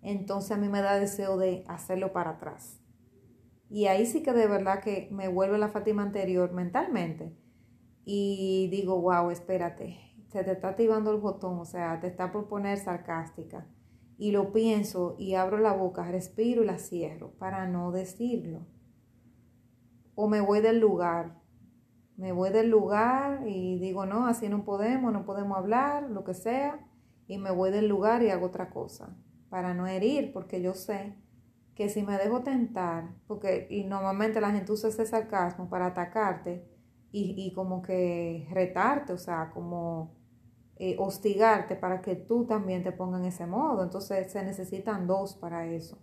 entonces 0.02 0.50
a 0.50 0.56
mí 0.56 0.68
me 0.68 0.82
da 0.82 0.98
deseo 0.98 1.36
de 1.36 1.62
hacerlo 1.68 2.12
para 2.12 2.30
atrás. 2.30 2.80
Y 3.70 3.86
ahí 3.86 4.06
sí 4.06 4.24
que 4.24 4.32
de 4.32 4.48
verdad 4.48 4.82
que 4.82 5.08
me 5.12 5.28
vuelve 5.28 5.56
la 5.56 5.68
Fátima 5.68 6.02
anterior 6.02 6.52
mentalmente. 6.52 7.32
Y 8.04 8.66
digo, 8.72 9.00
wow, 9.00 9.30
espérate, 9.30 10.00
se 10.32 10.42
te 10.42 10.50
está 10.50 10.70
activando 10.70 11.12
el 11.12 11.18
botón, 11.18 11.60
o 11.60 11.64
sea, 11.64 12.00
te 12.00 12.08
está 12.08 12.32
por 12.32 12.48
poner 12.48 12.76
sarcástica. 12.78 13.68
Y 14.16 14.32
lo 14.32 14.52
pienso 14.52 15.14
y 15.16 15.34
abro 15.34 15.58
la 15.58 15.74
boca, 15.74 16.10
respiro 16.10 16.64
y 16.64 16.66
la 16.66 16.78
cierro 16.78 17.34
para 17.38 17.68
no 17.68 17.92
decirlo. 17.92 18.66
O 20.20 20.26
me 20.26 20.40
voy 20.40 20.60
del 20.60 20.80
lugar. 20.80 21.38
Me 22.16 22.32
voy 22.32 22.50
del 22.50 22.68
lugar 22.70 23.46
y 23.46 23.78
digo, 23.78 24.04
no, 24.04 24.26
así 24.26 24.48
no 24.48 24.64
podemos, 24.64 25.12
no 25.12 25.24
podemos 25.24 25.56
hablar, 25.56 26.10
lo 26.10 26.24
que 26.24 26.34
sea. 26.34 26.84
Y 27.28 27.38
me 27.38 27.52
voy 27.52 27.70
del 27.70 27.86
lugar 27.86 28.24
y 28.24 28.30
hago 28.30 28.46
otra 28.46 28.68
cosa 28.68 29.16
para 29.48 29.74
no 29.74 29.86
herir, 29.86 30.32
porque 30.32 30.60
yo 30.60 30.74
sé 30.74 31.14
que 31.76 31.88
si 31.88 32.02
me 32.02 32.18
dejo 32.18 32.42
tentar, 32.42 33.14
porque 33.28 33.68
y 33.70 33.84
normalmente 33.84 34.40
la 34.40 34.50
gente 34.50 34.72
usa 34.72 34.88
ese 34.88 35.06
sarcasmo 35.06 35.70
para 35.70 35.86
atacarte 35.86 36.68
y, 37.12 37.52
como 37.54 37.80
que 37.80 38.48
retarte, 38.50 39.12
o 39.12 39.18
sea, 39.18 39.52
como 39.54 40.16
eh, 40.78 40.96
hostigarte 40.98 41.76
para 41.76 42.02
que 42.02 42.16
tú 42.16 42.44
también 42.44 42.82
te 42.82 42.90
pongas 42.90 43.20
en 43.20 43.26
ese 43.28 43.46
modo. 43.46 43.84
Entonces 43.84 44.32
se 44.32 44.42
necesitan 44.42 45.06
dos 45.06 45.36
para 45.36 45.68
eso. 45.68 45.96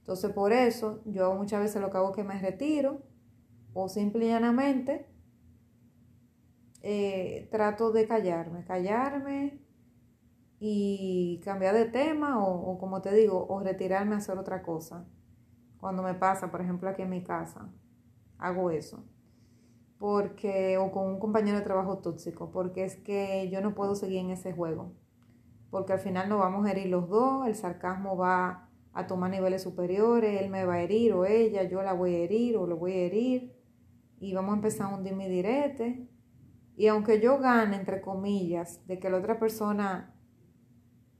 Entonces 0.00 0.30
por 0.32 0.52
eso 0.52 1.00
yo 1.06 1.34
muchas 1.36 1.62
veces 1.62 1.80
lo 1.80 1.88
que 1.88 1.96
hago 1.96 2.10
es 2.10 2.16
que 2.16 2.24
me 2.24 2.38
retiro 2.38 3.10
o 3.74 3.88
simple 3.88 4.26
y 4.26 4.28
llanamente 4.28 5.06
eh, 6.82 7.48
trato 7.52 7.92
de 7.92 8.08
callarme, 8.08 8.64
callarme 8.64 9.60
y 10.58 11.40
cambiar 11.44 11.74
de 11.74 11.86
tema 11.86 12.44
o, 12.44 12.78
como 12.78 13.00
te 13.00 13.12
digo, 13.14 13.46
o 13.48 13.60
retirarme 13.60 14.14
a 14.14 14.18
hacer 14.18 14.36
otra 14.36 14.62
cosa. 14.62 15.06
Cuando 15.80 16.02
me 16.02 16.14
pasa, 16.14 16.50
por 16.50 16.60
ejemplo, 16.60 16.88
aquí 16.88 17.02
en 17.02 17.10
mi 17.10 17.22
casa, 17.22 17.72
hago 18.38 18.70
eso. 18.70 19.04
Porque, 19.98 20.78
o 20.78 20.90
con 20.90 21.06
un 21.06 21.20
compañero 21.20 21.58
de 21.58 21.64
trabajo 21.64 21.98
tóxico, 21.98 22.50
porque 22.50 22.84
es 22.84 22.96
que 22.96 23.48
yo 23.50 23.60
no 23.60 23.74
puedo 23.74 23.94
seguir 23.94 24.18
en 24.18 24.30
ese 24.30 24.52
juego. 24.52 24.92
Porque 25.70 25.92
al 25.92 26.00
final 26.00 26.28
nos 26.28 26.40
vamos 26.40 26.66
a 26.66 26.72
herir 26.72 26.88
los 26.88 27.08
dos, 27.08 27.46
el 27.46 27.54
sarcasmo 27.54 28.16
va 28.16 28.68
a 28.92 29.06
tomar 29.06 29.30
niveles 29.30 29.62
superiores, 29.62 30.42
él 30.42 30.50
me 30.50 30.64
va 30.64 30.74
a 30.74 30.82
herir 30.82 31.12
o 31.14 31.24
ella, 31.24 31.62
yo 31.62 31.82
la 31.82 31.92
voy 31.92 32.14
a 32.14 32.18
herir 32.18 32.56
o 32.56 32.66
lo 32.66 32.76
voy 32.76 32.92
a 32.92 33.06
herir. 33.06 33.61
Y 34.22 34.34
vamos 34.34 34.52
a 34.52 34.56
empezar 34.56 34.94
un 34.94 35.02
dime 35.02 35.28
direte. 35.28 36.08
Y 36.76 36.86
aunque 36.86 37.20
yo 37.20 37.38
gane, 37.40 37.74
entre 37.74 38.00
comillas, 38.00 38.86
de 38.86 39.00
que 39.00 39.10
la 39.10 39.18
otra 39.18 39.40
persona 39.40 40.14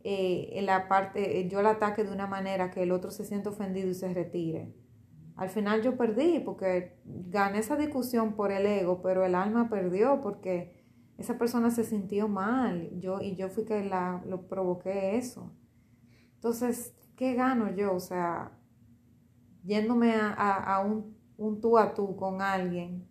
eh, 0.05 0.51
en 0.53 0.67
la 0.67 0.87
parte, 0.87 1.41
eh, 1.41 1.49
yo 1.49 1.63
la 1.63 1.71
ataque 1.71 2.05
de 2.05 2.13
una 2.13 2.29
manera 2.29 2.71
que 2.71 2.85
el 2.85 2.93
otro 2.93 3.11
se 3.11 3.25
siente 3.25 3.49
ofendido 3.49 3.89
y 3.89 3.95
se 3.95 4.15
retire. 4.15 4.73
Al 5.35 5.49
final 5.49 5.83
yo 5.83 5.97
perdí 5.97 6.39
porque 6.39 6.97
gané 7.05 7.59
esa 7.59 7.77
discusión 7.77 8.35
por 8.35 8.53
el 8.53 8.67
ego, 8.67 9.03
pero 9.03 9.25
el 9.25 9.35
alma 9.35 9.69
perdió 9.69 10.21
porque 10.21 10.85
esa 11.19 11.39
persona 11.39 11.71
se 11.71 11.83
sintió 11.83 12.29
mal 12.29 12.89
yo, 13.01 13.21
y 13.21 13.35
yo 13.35 13.49
fui 13.49 13.65
que 13.65 13.85
la, 13.85 14.23
lo 14.27 14.47
provoqué 14.47 15.17
eso. 15.17 15.53
Entonces, 16.37 16.95
¿qué 17.17 17.35
gano 17.35 17.75
yo? 17.75 17.95
O 17.95 18.01
sea, 18.01 18.53
yéndome 19.65 20.13
a, 20.15 20.31
a, 20.33 20.85
un, 20.85 21.17
un 21.43 21.61
tú 21.61 21.79
a 21.79 21.95
tú 21.95 22.17
con 22.17 22.41
alguien, 22.41 23.09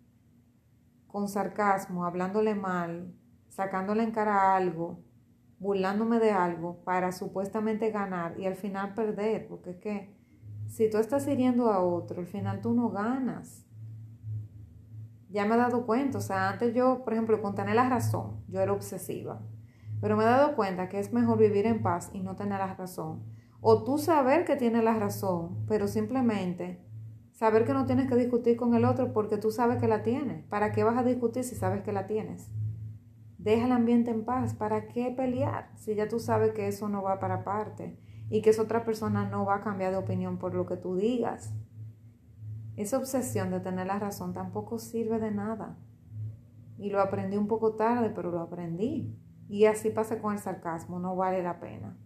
con 1.06 1.28
sarcasmo, 1.28 2.04
hablándole 2.04 2.54
mal, 2.54 3.14
sacándole 3.48 4.02
en 4.02 4.12
cara 4.12 4.56
algo, 4.56 5.04
burlándome 5.58 6.18
de 6.18 6.32
algo 6.32 6.82
para 6.84 7.12
supuestamente 7.12 7.90
ganar 7.90 8.38
y 8.38 8.46
al 8.46 8.56
final 8.56 8.94
perder, 8.94 9.46
porque 9.46 9.70
es 9.70 9.76
que 9.76 10.16
si 10.66 10.88
tú 10.88 10.98
estás 10.98 11.28
hiriendo 11.28 11.70
a 11.70 11.80
otro, 11.80 12.20
al 12.20 12.26
final 12.26 12.60
tú 12.62 12.72
no 12.72 12.88
ganas. 12.88 13.66
Ya 15.28 15.44
me 15.44 15.54
he 15.54 15.58
dado 15.58 15.86
cuenta, 15.86 16.18
o 16.18 16.20
sea, 16.20 16.48
antes 16.50 16.74
yo, 16.74 17.04
por 17.04 17.12
ejemplo, 17.12 17.40
con 17.40 17.54
tener 17.54 17.74
la 17.74 17.88
razón, 17.88 18.42
yo 18.48 18.60
era 18.60 18.72
obsesiva, 18.72 19.40
pero 20.00 20.16
me 20.16 20.24
he 20.24 20.26
dado 20.26 20.56
cuenta 20.56 20.88
que 20.88 20.98
es 20.98 21.12
mejor 21.12 21.38
vivir 21.38 21.66
en 21.66 21.82
paz 21.82 22.10
y 22.12 22.20
no 22.20 22.36
tener 22.36 22.58
la 22.58 22.74
razón. 22.74 23.22
O 23.60 23.84
tú 23.84 23.98
saber 23.98 24.44
que 24.44 24.56
tienes 24.56 24.82
la 24.82 24.94
razón, 24.94 25.64
pero 25.68 25.86
simplemente 25.86 26.84
saber 27.42 27.64
que 27.64 27.74
no 27.74 27.86
tienes 27.86 28.08
que 28.08 28.14
discutir 28.14 28.56
con 28.56 28.72
el 28.76 28.84
otro 28.84 29.12
porque 29.12 29.36
tú 29.36 29.50
sabes 29.50 29.78
que 29.78 29.88
la 29.88 30.04
tienes. 30.04 30.44
¿Para 30.44 30.70
qué 30.70 30.84
vas 30.84 30.96
a 30.96 31.02
discutir 31.02 31.42
si 31.42 31.56
sabes 31.56 31.82
que 31.82 31.90
la 31.90 32.06
tienes? 32.06 32.48
Deja 33.36 33.66
el 33.66 33.72
ambiente 33.72 34.12
en 34.12 34.24
paz. 34.24 34.54
¿Para 34.54 34.86
qué 34.86 35.10
pelear? 35.10 35.72
Si 35.74 35.96
ya 35.96 36.06
tú 36.06 36.20
sabes 36.20 36.52
que 36.52 36.68
eso 36.68 36.88
no 36.88 37.02
va 37.02 37.18
para 37.18 37.42
parte 37.42 37.98
y 38.30 38.42
que 38.42 38.50
esa 38.50 38.62
otra 38.62 38.84
persona 38.84 39.28
no 39.28 39.44
va 39.44 39.56
a 39.56 39.60
cambiar 39.60 39.90
de 39.90 39.98
opinión 39.98 40.38
por 40.38 40.54
lo 40.54 40.66
que 40.66 40.76
tú 40.76 40.94
digas. 40.94 41.52
Esa 42.76 42.98
obsesión 42.98 43.50
de 43.50 43.58
tener 43.58 43.88
la 43.88 43.98
razón 43.98 44.32
tampoco 44.32 44.78
sirve 44.78 45.18
de 45.18 45.32
nada. 45.32 45.76
Y 46.78 46.90
lo 46.90 47.00
aprendí 47.00 47.36
un 47.36 47.48
poco 47.48 47.74
tarde, 47.74 48.12
pero 48.14 48.30
lo 48.30 48.38
aprendí. 48.38 49.18
Y 49.48 49.64
así 49.64 49.90
pasa 49.90 50.20
con 50.20 50.34
el 50.34 50.38
sarcasmo, 50.38 51.00
no 51.00 51.16
vale 51.16 51.42
la 51.42 51.58
pena. 51.58 51.98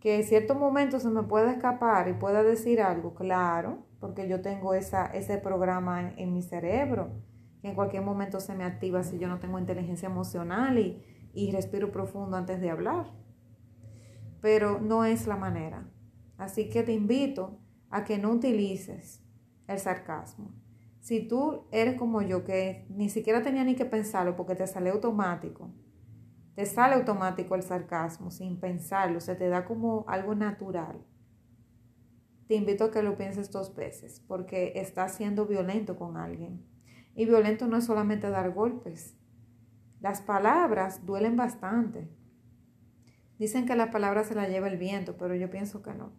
Que 0.00 0.16
en 0.16 0.24
cierto 0.24 0.56
momento 0.56 0.98
se 0.98 1.08
me 1.08 1.22
puede 1.22 1.52
escapar 1.52 2.08
y 2.08 2.14
pueda 2.14 2.42
decir 2.42 2.80
algo, 2.82 3.14
claro, 3.14 3.91
porque 4.02 4.28
yo 4.28 4.42
tengo 4.42 4.74
esa, 4.74 5.06
ese 5.06 5.38
programa 5.38 6.12
en 6.16 6.34
mi 6.34 6.42
cerebro 6.42 7.22
en 7.62 7.76
cualquier 7.76 8.02
momento 8.02 8.40
se 8.40 8.54
me 8.54 8.64
activa 8.64 9.04
si 9.04 9.18
yo 9.18 9.28
no 9.28 9.38
tengo 9.38 9.58
inteligencia 9.58 10.08
emocional 10.08 10.78
y, 10.78 11.00
y 11.32 11.52
respiro 11.52 11.92
profundo 11.92 12.36
antes 12.36 12.60
de 12.60 12.70
hablar. 12.70 13.06
Pero 14.40 14.80
no 14.80 15.04
es 15.04 15.28
la 15.28 15.36
manera. 15.36 15.88
Así 16.36 16.68
que 16.68 16.82
te 16.82 16.92
invito 16.92 17.60
a 17.88 18.02
que 18.02 18.18
no 18.18 18.32
utilices 18.32 19.22
el 19.68 19.78
sarcasmo. 19.78 20.52
Si 20.98 21.20
tú 21.26 21.68
eres 21.70 21.94
como 21.96 22.22
yo, 22.22 22.44
que 22.44 22.86
ni 22.90 23.08
siquiera 23.08 23.42
tenía 23.42 23.62
ni 23.62 23.76
que 23.76 23.84
pensarlo 23.84 24.34
porque 24.34 24.56
te 24.56 24.66
sale 24.66 24.90
automático, 24.90 25.70
te 26.56 26.66
sale 26.66 26.96
automático 26.96 27.54
el 27.54 27.62
sarcasmo 27.62 28.32
sin 28.32 28.58
pensarlo, 28.58 29.20
se 29.20 29.36
te 29.36 29.48
da 29.48 29.64
como 29.64 30.04
algo 30.08 30.34
natural. 30.34 31.04
Te 32.52 32.58
invito 32.58 32.84
a 32.84 32.90
que 32.90 33.02
lo 33.02 33.16
pienses 33.16 33.50
dos 33.50 33.74
veces 33.74 34.20
porque 34.28 34.74
estás 34.74 35.14
siendo 35.14 35.46
violento 35.46 35.96
con 35.96 36.18
alguien. 36.18 36.62
Y 37.14 37.24
violento 37.24 37.66
no 37.66 37.78
es 37.78 37.86
solamente 37.86 38.28
dar 38.28 38.52
golpes. 38.52 39.16
Las 40.00 40.20
palabras 40.20 41.06
duelen 41.06 41.34
bastante. 41.34 42.10
Dicen 43.38 43.64
que 43.64 43.74
las 43.74 43.88
palabras 43.88 44.26
se 44.26 44.34
las 44.34 44.50
lleva 44.50 44.68
el 44.68 44.76
viento, 44.76 45.16
pero 45.16 45.34
yo 45.34 45.48
pienso 45.48 45.80
que 45.80 45.94
no. 45.94 46.12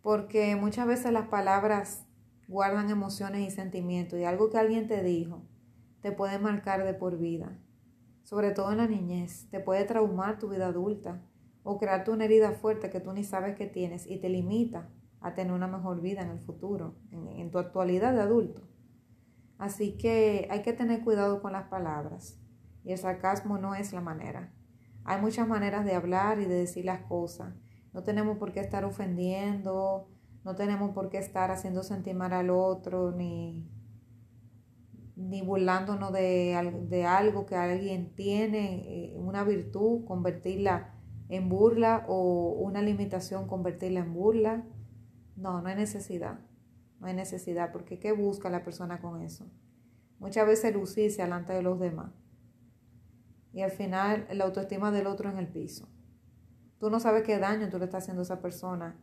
Porque 0.00 0.56
muchas 0.56 0.86
veces 0.86 1.12
las 1.12 1.28
palabras 1.28 2.06
guardan 2.48 2.88
emociones 2.88 3.46
y 3.46 3.54
sentimientos 3.54 4.18
y 4.18 4.24
algo 4.24 4.48
que 4.48 4.56
alguien 4.56 4.88
te 4.88 5.02
dijo 5.02 5.42
te 6.00 6.12
puede 6.12 6.38
marcar 6.38 6.82
de 6.82 6.94
por 6.94 7.18
vida. 7.18 7.58
Sobre 8.22 8.52
todo 8.52 8.72
en 8.72 8.78
la 8.78 8.86
niñez, 8.86 9.50
te 9.50 9.60
puede 9.60 9.84
traumar 9.84 10.38
tu 10.38 10.48
vida 10.48 10.68
adulta 10.68 11.20
o 11.62 11.76
crearte 11.76 12.10
una 12.10 12.24
herida 12.24 12.52
fuerte 12.52 12.88
que 12.88 13.00
tú 13.00 13.12
ni 13.12 13.22
sabes 13.22 13.54
que 13.54 13.66
tienes 13.66 14.06
y 14.06 14.16
te 14.16 14.30
limita 14.30 14.88
a 15.20 15.34
tener 15.34 15.52
una 15.52 15.66
mejor 15.66 16.00
vida 16.00 16.22
en 16.22 16.30
el 16.30 16.40
futuro, 16.40 16.96
en, 17.10 17.50
tu 17.50 17.58
actualidad 17.58 18.12
de 18.14 18.20
adulto. 18.20 18.62
Así 19.58 19.96
que 19.96 20.48
hay 20.50 20.62
que 20.62 20.72
tener 20.72 21.04
cuidado 21.04 21.42
con 21.42 21.52
las 21.52 21.68
palabras 21.68 22.38
y 22.82 22.92
el 22.92 22.98
sarcasmo 22.98 23.58
no 23.58 23.74
es 23.74 23.92
la 23.92 24.00
manera. 24.00 24.52
Hay 25.04 25.20
muchas 25.20 25.46
maneras 25.46 25.84
de 25.84 25.94
hablar 25.94 26.40
y 26.40 26.46
de 26.46 26.54
decir 26.54 26.84
las 26.84 27.02
cosas. 27.02 27.54
No 27.92 28.02
tenemos 28.02 28.38
por 28.38 28.52
qué 28.52 28.60
estar 28.60 28.84
ofendiendo, 28.84 30.08
no 30.44 30.54
tenemos 30.56 30.92
por 30.92 31.10
qué 31.10 31.18
estar 31.18 31.50
haciendo 31.50 31.82
sentir 31.82 32.14
mal 32.14 32.32
al 32.32 32.48
otro, 32.48 33.12
ni, 33.12 33.68
ni 35.16 35.42
burlándonos 35.42 36.12
de, 36.12 36.86
de 36.88 37.04
algo 37.04 37.44
que 37.44 37.56
alguien 37.56 38.14
tiene, 38.14 38.84
eh, 38.86 39.14
una 39.16 39.44
virtud, 39.44 40.04
convertirla 40.06 40.94
en 41.28 41.48
burla 41.48 42.04
o 42.08 42.54
una 42.58 42.82
limitación, 42.82 43.46
convertirla 43.46 44.00
en 44.00 44.14
burla. 44.14 44.64
No, 45.40 45.60
no 45.62 45.68
hay 45.68 45.76
necesidad. 45.76 46.38
No 47.00 47.06
hay 47.06 47.14
necesidad, 47.14 47.72
porque 47.72 47.98
¿qué 47.98 48.12
busca 48.12 48.50
la 48.50 48.62
persona 48.62 49.00
con 49.00 49.22
eso? 49.22 49.50
Muchas 50.18 50.46
veces 50.46 50.74
lucirse 50.74 51.22
delante 51.22 51.52
de 51.54 51.62
los 51.62 51.80
demás 51.80 52.12
y 53.52 53.62
al 53.62 53.70
final 53.70 54.26
la 54.32 54.44
autoestima 54.44 54.90
del 54.90 55.06
otro 55.06 55.30
en 55.30 55.38
el 55.38 55.48
piso. 55.48 55.88
Tú 56.78 56.90
no 56.90 57.00
sabes 57.00 57.22
qué 57.22 57.38
daño 57.38 57.68
tú 57.68 57.78
le 57.78 57.86
estás 57.86 58.04
haciendo 58.04 58.22
a 58.22 58.24
esa 58.24 58.40
persona 58.40 58.96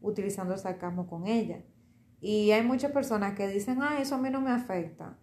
utilizando 0.00 0.54
el 0.54 0.60
sarcasmo 0.60 1.06
con 1.06 1.26
ella. 1.26 1.64
Y 2.20 2.50
hay 2.50 2.62
muchas 2.62 2.92
personas 2.92 3.34
que 3.34 3.48
dicen, 3.48 3.78
ah, 3.82 4.00
eso 4.00 4.16
a 4.16 4.18
mí 4.18 4.30
no 4.30 4.40
me 4.40 4.50
afecta. 4.50 5.18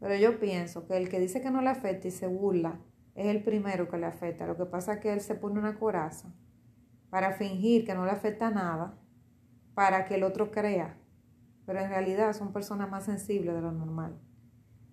Pero 0.00 0.14
yo 0.16 0.38
pienso 0.38 0.86
que 0.86 0.96
el 0.96 1.08
que 1.08 1.20
dice 1.20 1.40
que 1.40 1.50
no 1.50 1.62
le 1.62 1.70
afecta 1.70 2.08
y 2.08 2.10
se 2.10 2.26
burla 2.26 2.80
es 3.14 3.26
el 3.26 3.42
primero 3.42 3.88
que 3.88 3.96
le 3.96 4.06
afecta. 4.06 4.46
Lo 4.46 4.56
que 4.56 4.66
pasa 4.66 4.94
es 4.94 5.00
que 5.00 5.12
él 5.12 5.20
se 5.20 5.34
pone 5.34 5.58
una 5.58 5.78
coraza 5.78 6.32
para 7.10 7.32
fingir 7.32 7.84
que 7.84 7.94
no 7.94 8.04
le 8.04 8.10
afecta 8.10 8.50
nada, 8.50 8.98
para 9.76 10.06
que 10.06 10.14
el 10.14 10.22
otro 10.22 10.50
crea. 10.50 10.98
Pero 11.66 11.80
en 11.80 11.90
realidad 11.90 12.32
son 12.32 12.50
personas 12.50 12.90
más 12.90 13.04
sensibles 13.04 13.54
de 13.54 13.60
lo 13.60 13.72
normal. 13.72 14.18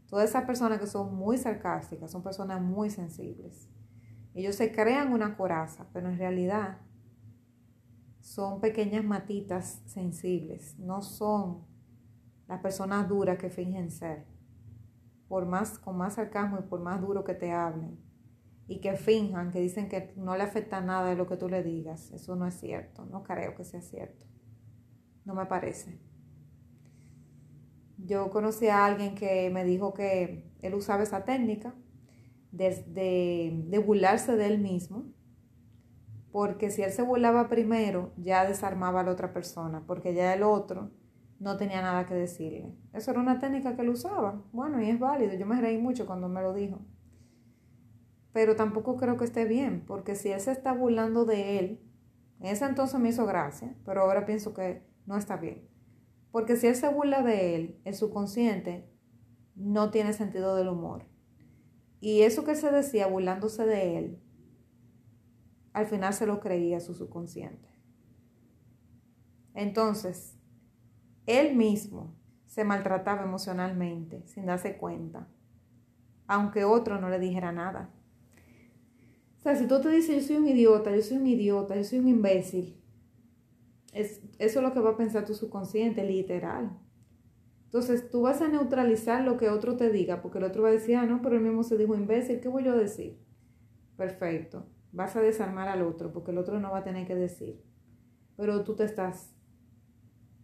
Todas 0.10 0.30
esas 0.30 0.44
personas 0.44 0.78
que 0.78 0.88
son 0.88 1.16
muy 1.16 1.38
sarcásticas 1.38 2.12
son 2.12 2.22
personas 2.22 2.62
muy 2.62 2.90
sensibles. 2.90 3.70
Ellos 4.34 4.58
se 4.58 4.74
crean 4.74 5.14
una 5.14 5.38
coraza, 5.38 5.88
pero 5.94 6.10
en 6.10 6.18
realidad 6.18 6.80
son 8.20 8.60
pequeñas 8.60 9.06
matitas 9.06 9.82
sensibles, 9.86 10.78
no 10.78 11.02
son 11.02 11.66
las 12.50 12.60
personas 12.60 13.08
duras 13.08 13.38
que 13.38 13.50
fingen 13.50 13.90
ser. 13.90 14.26
Por 15.30 15.46
más, 15.46 15.80
con 15.80 15.96
más 15.98 16.16
sarcasmo 16.16 16.60
y 16.60 16.64
por 16.64 16.82
más 16.82 17.00
duro 17.00 17.24
que 17.24 17.36
te 17.36 17.54
hablen 17.54 17.98
y 18.68 18.82
que 18.82 18.98
finjan, 18.98 19.50
que 19.50 19.62
dicen 19.62 19.88
que 19.88 20.14
no 20.18 20.36
le 20.36 20.44
afecta 20.44 20.82
nada 20.82 21.10
de 21.10 21.16
lo 21.16 21.26
que 21.26 21.38
tú 21.38 21.48
le 21.48 21.64
digas, 21.64 22.12
eso 22.12 22.36
no 22.36 22.46
es 22.46 22.56
cierto, 22.56 23.06
no 23.06 23.24
creo 23.24 23.56
que 23.56 23.64
sea 23.64 23.82
cierto, 23.82 24.26
no 25.26 25.34
me 25.34 25.46
parece. 25.46 26.00
Yo 27.98 28.30
conocí 28.30 28.68
a 28.68 28.86
alguien 28.86 29.16
que 29.16 29.50
me 29.50 29.64
dijo 29.64 29.94
que 29.94 30.52
él 30.62 30.74
usaba 30.74 31.04
esa 31.04 31.24
técnica 31.24 31.74
de, 32.52 33.64
de, 33.68 33.80
burlarse 33.80 34.36
de 34.36 34.48
él 34.48 34.60
mismo, 34.60 35.06
porque 36.32 36.70
si 36.70 36.82
él 36.82 36.92
se 36.92 37.02
burlaba 37.02 37.48
primero, 37.48 38.14
ya 38.18 38.46
desarmaba 38.46 39.02
a 39.02 39.04
la 39.04 39.12
otra 39.12 39.34
persona, 39.34 39.84
porque 39.86 40.14
ya 40.14 40.34
el 40.34 40.44
otro 40.44 40.92
no 41.40 41.58
tenía 41.58 41.82
nada 41.82 42.06
que 42.06 42.14
decirle. 42.14 42.76
Eso 42.94 43.12
era 43.12 43.20
una 43.20 43.40
técnica 43.40 43.76
que 43.76 43.82
él 43.82 43.90
usaba. 43.90 44.44
Bueno, 44.52 44.82
y 44.82 44.90
es 44.90 45.00
válido. 45.00 45.34
Yo 45.34 45.46
me 45.46 45.60
reí 45.60 45.78
mucho 45.78 46.06
cuando 46.06 46.30
me 46.30 46.42
lo 46.42 46.54
dijo. 46.54 46.80
Pero 48.32 48.56
tampoco 48.56 48.98
creo 48.98 49.18
que 49.18 49.26
esté 49.26 49.46
bien, 49.46 49.84
porque 49.86 50.16
si 50.16 50.30
él 50.30 50.40
se 50.40 50.52
está 50.52 50.74
burlando 50.74 51.26
de 51.26 51.60
él, 51.60 51.82
en 52.40 52.48
ese 52.48 52.66
entonces 52.66 53.00
me 53.00 53.10
hizo 53.10 53.26
gracia, 53.26 53.76
pero 53.86 54.02
ahora 54.02 54.26
pienso 54.26 54.54
que 54.54 54.82
no 55.06 55.18
está 55.18 55.38
bien. 55.38 55.68
Porque 56.32 56.56
si 56.56 56.68
él 56.68 56.76
se 56.76 56.90
burla 56.90 57.22
de 57.22 57.56
él, 57.56 57.82
el 57.86 57.94
subconsciente 57.94 58.90
no 59.56 59.92
tiene 59.92 60.14
sentido 60.14 60.56
del 60.56 60.70
humor. 60.70 61.06
Y 62.00 62.24
eso 62.24 62.44
que 62.44 62.56
se 62.56 62.72
decía 62.72 63.08
burlándose 63.08 63.66
de 63.66 63.98
él, 63.98 64.20
al 65.74 65.86
final 65.86 66.14
se 66.14 66.26
lo 66.26 66.40
creía 66.40 66.80
su 66.80 66.94
subconsciente. 66.94 67.70
Entonces, 69.54 70.38
él 71.26 71.56
mismo 71.56 72.16
se 72.46 72.64
maltrataba 72.64 73.24
emocionalmente 73.24 74.28
sin 74.28 74.46
darse 74.46 74.78
cuenta, 74.78 75.28
aunque 76.28 76.66
otro 76.66 77.00
no 77.00 77.10
le 77.10 77.20
dijera 77.20 77.52
nada. 77.52 77.90
O 79.40 79.42
sea, 79.44 79.56
si 79.56 79.68
tú 79.68 79.82
te 79.82 79.90
dices, 79.90 80.16
yo 80.16 80.28
soy 80.28 80.36
un 80.38 80.48
idiota, 80.48 80.96
yo 80.96 81.02
soy 81.02 81.18
un 81.18 81.28
idiota, 81.28 81.76
yo 81.76 81.84
soy 81.84 82.00
un 82.00 82.08
imbécil, 82.08 82.83
es, 83.94 84.22
eso 84.40 84.60
es 84.60 84.64
lo 84.66 84.74
que 84.74 84.80
va 84.80 84.92
a 84.92 84.98
pensar 84.98 85.26
tu 85.26 85.34
subconsciente, 85.34 86.04
literal. 86.04 86.78
Entonces 87.66 88.10
tú 88.10 88.22
vas 88.22 88.42
a 88.42 88.48
neutralizar 88.48 89.24
lo 89.24 89.38
que 89.38 89.50
otro 89.50 89.78
te 89.78 89.90
diga, 89.90 90.22
porque 90.22 90.38
el 90.38 90.44
otro 90.44 90.64
va 90.64 90.70
a 90.70 90.74
decir, 90.74 90.96
ah, 90.96 91.06
no, 91.06 91.22
pero 91.22 91.38
él 91.38 91.42
mismo 91.42 91.64
se 91.64 91.78
dijo 91.78 91.96
imbécil, 91.96 92.40
¿qué 92.40 92.48
voy 92.48 92.64
yo 92.64 92.74
a 92.74 92.78
decir? 92.78 93.20
Perfecto. 93.98 94.68
Vas 94.92 95.16
a 95.16 95.22
desarmar 95.22 95.68
al 95.68 95.82
otro, 95.82 96.12
porque 96.12 96.32
el 96.32 96.38
otro 96.38 96.60
no 96.60 96.72
va 96.72 96.80
a 96.80 96.84
tener 96.84 97.08
que 97.08 97.16
decir. 97.16 97.64
Pero 98.38 98.64
tú 98.64 98.76
te 98.76 98.84
estás, 98.84 99.36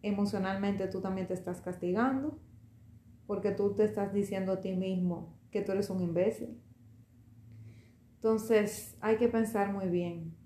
emocionalmente 0.02 0.88
tú 0.88 1.02
también 1.02 1.28
te 1.28 1.34
estás 1.34 1.62
castigando, 1.62 2.40
porque 3.28 3.52
tú 3.52 3.76
te 3.76 3.84
estás 3.84 4.12
diciendo 4.12 4.54
a 4.54 4.62
ti 4.62 4.76
mismo 4.76 5.38
que 5.52 5.62
tú 5.62 5.72
eres 5.72 5.90
un 5.92 6.02
imbécil. 6.02 6.60
Entonces 8.16 8.98
hay 9.02 9.18
que 9.18 9.28
pensar 9.28 9.72
muy 9.72 9.88
bien 9.88 10.38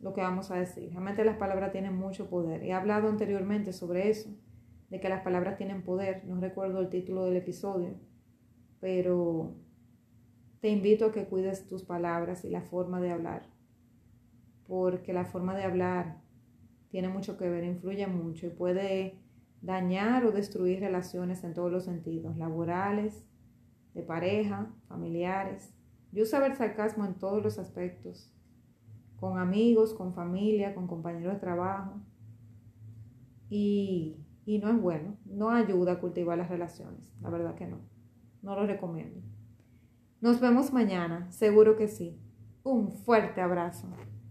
lo 0.00 0.14
que 0.14 0.22
vamos 0.22 0.50
a 0.50 0.56
decir. 0.56 0.90
Realmente 0.90 1.24
las 1.24 1.36
palabras 1.36 1.72
tienen 1.72 1.94
mucho 1.94 2.28
poder. 2.28 2.62
He 2.62 2.72
hablado 2.72 3.08
anteriormente 3.08 3.72
sobre 3.72 4.10
eso, 4.10 4.30
de 4.88 4.98
que 5.00 5.08
las 5.08 5.22
palabras 5.22 5.56
tienen 5.56 5.82
poder. 5.82 6.24
No 6.24 6.40
recuerdo 6.40 6.80
el 6.80 6.88
título 6.88 7.24
del 7.24 7.36
episodio, 7.36 7.94
pero 8.80 9.54
te 10.60 10.68
invito 10.68 11.06
a 11.06 11.12
que 11.12 11.26
cuides 11.26 11.66
tus 11.66 11.84
palabras 11.84 12.44
y 12.44 12.50
la 12.50 12.62
forma 12.62 13.00
de 13.00 13.10
hablar, 13.10 13.42
porque 14.66 15.12
la 15.12 15.24
forma 15.24 15.54
de 15.54 15.64
hablar 15.64 16.20
tiene 16.88 17.08
mucho 17.08 17.36
que 17.36 17.48
ver, 17.48 17.64
influye 17.64 18.06
mucho 18.06 18.46
y 18.46 18.50
puede 18.50 19.20
dañar 19.62 20.24
o 20.24 20.32
destruir 20.32 20.80
relaciones 20.80 21.44
en 21.44 21.54
todos 21.54 21.70
los 21.70 21.84
sentidos, 21.84 22.36
laborales, 22.36 23.26
de 23.94 24.02
pareja, 24.02 24.72
familiares. 24.88 25.74
Yo 26.12 26.22
usaba 26.22 26.46
el 26.46 26.56
sarcasmo 26.56 27.04
en 27.04 27.14
todos 27.14 27.42
los 27.42 27.58
aspectos 27.58 28.34
con 29.20 29.38
amigos, 29.38 29.94
con 29.94 30.14
familia, 30.14 30.74
con 30.74 30.86
compañeros 30.86 31.34
de 31.34 31.40
trabajo. 31.40 32.00
Y, 33.50 34.16
y 34.46 34.58
no 34.58 34.70
es 34.70 34.80
bueno, 34.80 35.16
no 35.26 35.50
ayuda 35.50 35.92
a 35.92 36.00
cultivar 36.00 36.38
las 36.38 36.48
relaciones, 36.48 37.12
la 37.20 37.30
verdad 37.30 37.54
que 37.54 37.66
no, 37.66 37.78
no 38.42 38.54
lo 38.54 38.66
recomiendo. 38.66 39.20
Nos 40.20 40.40
vemos 40.40 40.72
mañana, 40.72 41.30
seguro 41.30 41.76
que 41.76 41.88
sí. 41.88 42.18
Un 42.62 42.92
fuerte 42.92 43.40
abrazo. 43.40 43.88